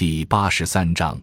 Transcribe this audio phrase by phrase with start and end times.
[0.00, 1.20] 第八十三章，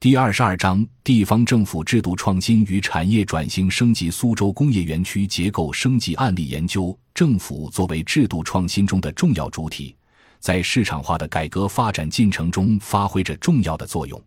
[0.00, 4.10] 第二十二章地方政府制度创新与产业转型升级。
[4.10, 6.98] 苏州工业园区结构升级案例研究。
[7.12, 9.94] 政府作为制度创新中的重要主体，
[10.40, 14.18] 在市场化的改革发展进程中发挥着重要的作用。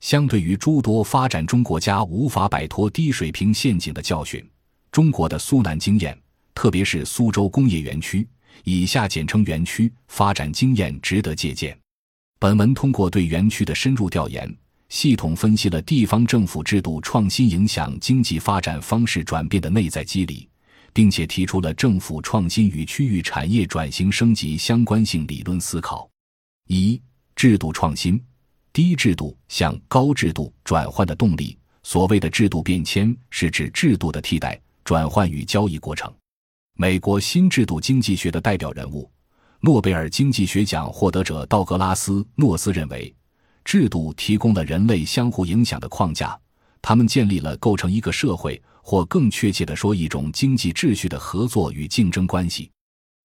[0.00, 4.44] 相对于诸多发展中国家无法摆脱低水平陷阱的教训，
[4.90, 6.20] 中国的苏南经验，
[6.52, 8.26] 特别是苏州工业园区
[8.66, 11.79] （以下简称园区）发展经验值得借鉴。
[12.40, 14.50] 本文通过对园区的深入调研，
[14.88, 20.48] 系统分析了地方政府制度创新影响经济发展方式转变的内在机理，
[20.94, 26.08] 并且提出了政府创新与区域产业转型升级相关性理论思考。
[26.66, 26.98] 一、
[27.36, 28.18] 制度创新。
[28.72, 31.58] 低制度向高制度转换的动力。
[31.82, 36.10] 所谓的制度变迁，是指制度的替代、转换与交易过程。
[36.78, 39.10] 美国新制度经济学的代表人物、
[39.62, 43.14] 诺贝尔经济学奖获得者道格拉斯·诺斯认为，
[43.64, 46.38] 制度提供了人类相互影响的框架，
[46.80, 52.70] 他们建立了构成一个社会，或更确切地说，一种经济秩序的合作与竞争关系。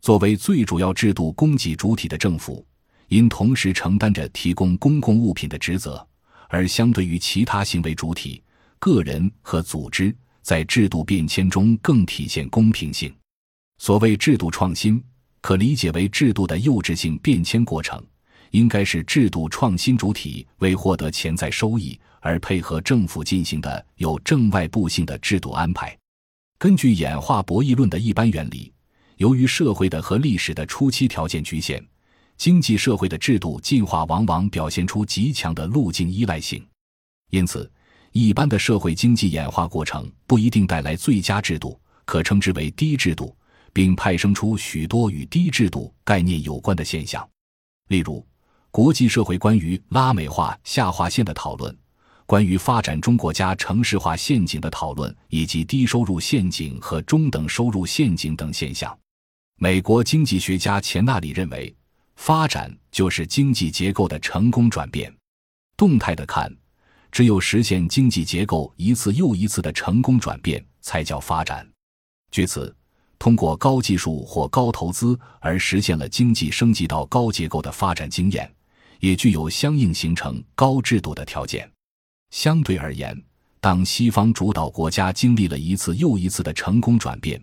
[0.00, 2.64] 作为最主要制度供给主体的政府。
[3.08, 6.06] 因同时承担着提供公共物品的职责，
[6.48, 8.42] 而相对于其他行为主体，
[8.78, 13.14] 个人和组织在制度变迁中更体现公平性。
[13.76, 15.02] 所谓制度创新，
[15.42, 18.02] 可理解为制度的幼稚性变迁过程，
[18.52, 25.94] 应该是制度创新主体为获得潜在收益而配合政府进行的有正外部性的制度安排。
[26.58, 28.72] 根据演化博弈论的一般原理，
[29.18, 31.84] 由于社会的和历史的初期条件局限。
[32.38, 36.66] 经济社会的制度进化往往表现出极强的路径依赖性，
[37.30, 37.70] 因此，
[38.10, 43.36] 一般的社会经济演化过程不一定带来最佳制度，可称之为低制度，
[43.72, 47.28] 并派生出许多与低制度概念有关的现象。
[47.88, 48.26] 例如，
[48.70, 51.76] 国际社会关于拉美化下划线的讨论，
[52.26, 58.96] 关于发展中国家城市化陷阱的讨论，以及低收入陷阱和中等收入陷阱等现象。
[59.56, 61.74] 美国经济学家钱纳里认为。
[62.16, 65.12] 发展就是经济结构的成功转变。
[65.76, 66.54] 动态的看，
[67.10, 71.68] 只有实现经济结构一次又一次的成功转变，才叫发展。
[72.30, 72.72] 据此，
[73.22, 78.52] 通过高技术或高投资而实现了经济升级到高结构的发展经验，
[78.98, 81.70] 也具有相应形成高制度的条件。
[82.30, 83.16] 相对而言，
[83.60, 87.40] 当西方主导国家经历了一次又一次的成功转变，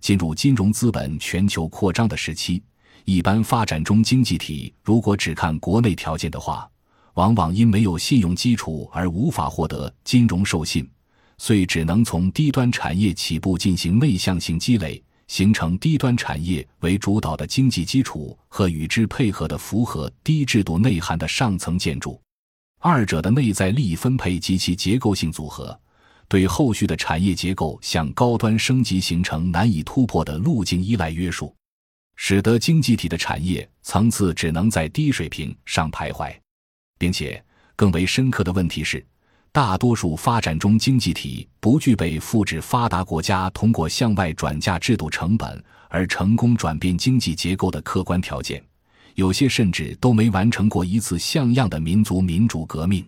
[0.00, 2.62] 进入金融资本全球扩张的时期。
[3.06, 6.68] 一般发展中经济体如果只看国内条件的话，
[7.14, 10.86] 往往因没有信用基础而无法获得金融授信，
[11.38, 22.20] 遂只能从低端产业起步进行内向性积累，形成低端产业为主导的经济基础和与之配合的符合低制度内涵的上层建筑。
[22.80, 25.80] 二者的内在利益分配及其结构性组合，
[26.28, 31.56] 对后续的产业结构向高端升级形成难以突破的路径依赖约束。
[32.14, 36.30] 使得经济体的产业层次只能在低水平上徘徊，
[36.98, 37.42] 并且
[37.74, 39.02] 更为深刻的问题是，
[39.52, 48.64] 大多数发展中经济体不具备复制发达国家通过向外转嫁制度成本而成功转变经济结构的客观条件，
[49.14, 53.06] 有些甚至都没完成过一次像样的民族民主革命，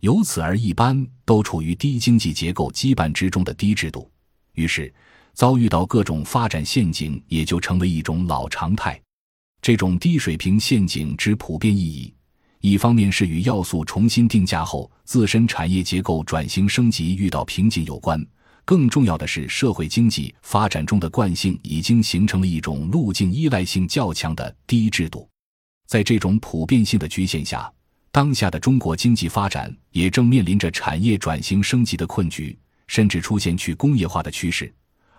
[0.00, 4.10] 由此而一般都处于低经济结构羁绊之中的低制度，
[4.52, 4.92] 于是。
[5.32, 9.00] 遭遇到各种发展陷阱，也就成为一种老常态。
[9.62, 12.12] 这种低水平陷阱之普遍意义，
[12.60, 18.20] 一方面是与要素重新定价后自身产业结构转型升级遇到瓶颈有关；
[18.66, 25.26] 更重要的是，社会经济发展中的惯性已经形成了一种路径依赖性较强的低制度。
[25.86, 27.72] 在这种普遍性的局限下，
[28.12, 32.56] 当下的中国经济发展也正面临着产业转型升级的困局，
[32.86, 34.72] 甚至出现去工业化的趋势。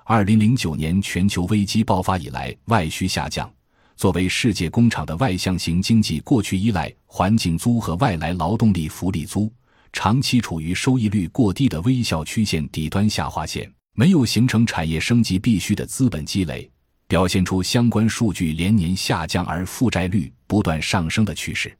[0.05, 3.51] 二零零九年全球危机爆发以来，外需下降。
[4.01, 9.53] 作为世界工厂的外向型经济，过去依赖环境租和外来劳动力福利租，
[9.93, 16.67] 长期处于收益率过低的微笑曲线底端下划线，没有形成产业升级必须的资本积累，
[17.07, 21.71] 表现出相关数据连年下降而负债率不断上升的趋势。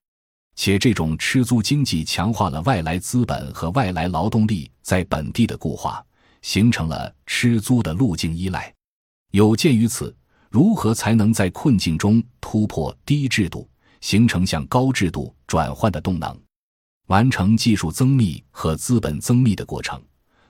[0.56, 6.06] 且这种吃租经济强化了外来资本和外来劳动力在本地的固化。
[6.44, 8.72] 形成了吃租的路径依赖，
[9.32, 10.16] 有鉴于此，
[10.52, 13.70] 如何才能在困境中突破低制度，
[14.02, 16.38] 形成向高制度转换的动能，
[17.08, 19.98] 完成技术增密和资本增密的过程，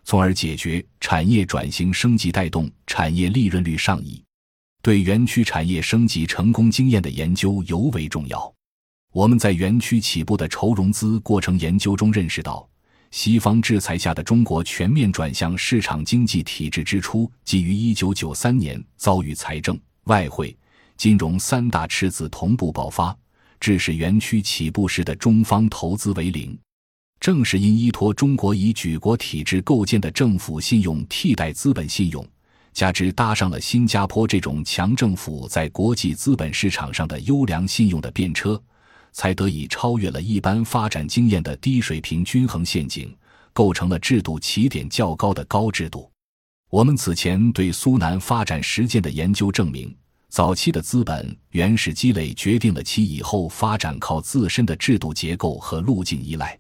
[0.04, 4.20] 从而解决产业转型升级带动产业利润率上移？
[4.82, 8.52] 对园区产业升级成功经验的研究尤为重要。
[9.14, 12.68] 我们在园区起步的筹融资过程研究中认识到，
[13.12, 19.80] 西方制裁下的中国全面转向市场经济体制之初，基于1993年遭遇财政、
[20.12, 20.54] 外汇、
[20.98, 23.18] 金融三大赤字同步爆发，
[23.62, 26.60] 致使园区起步时的中方投资为零。
[27.22, 32.28] 正是因依托中国以举国体制构建的政府信用替代资本信用，
[32.74, 38.62] 加之搭上了新加坡这种强政府在国际资本市场上的优良信用的便车，
[39.14, 43.16] 才得以超越了一般发展经验的低水平均衡陷阱，
[43.54, 46.12] 构成了制度起点较高的高制度。
[46.70, 49.94] 我们此前对苏南发展实践的研究证明，
[50.32, 56.58] 早期的资本原始积累决定了其以后发展靠自身的制度结构和路径依赖。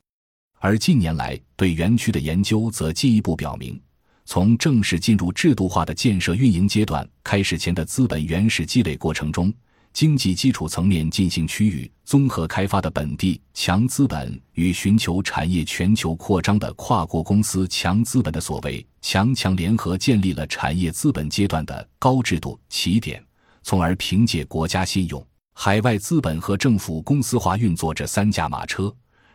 [0.60, 3.82] 而近年来对园区的研究则进一步表明，
[4.26, 9.54] 从正式进入制度化的建设运营阶段开始前的资本原始积累过程中，
[9.94, 23.24] 经济基础层面进行区域综合开发的本地强资本与寻求产业全球扩张的跨国公司强资本的所谓强强联合，建立了产业资本阶段的高制度起点，
[23.64, 28.94] 从而凭借国家信用、海外资本和政府公司化运作这三驾马车。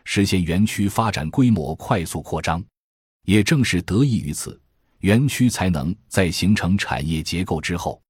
[0.09, 2.63] 实现园区发展规模快速扩张，
[3.25, 4.57] 也正是得益于此，
[4.99, 8.01] 园区才能在形成产业结构之后，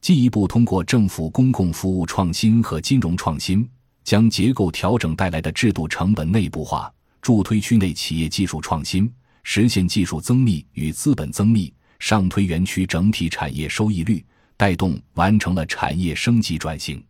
[0.00, 3.70] 进一步通过政府公共服务创新和金融创新，
[4.02, 6.92] 将结构调整带来的制度成本内部化，
[7.22, 9.08] 助推区内企业技术创新，
[9.44, 17.02] 实现技术增密与资本增密，上推园区整体产业收益率，带动完成了产业升级转型。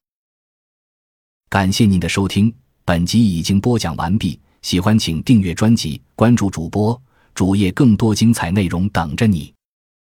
[1.48, 2.52] 感谢您的收听。
[2.84, 7.00] 本集已经播讲完毕，喜欢请订阅专辑，关注主播
[7.34, 9.52] 主页，更多精彩内容等着你。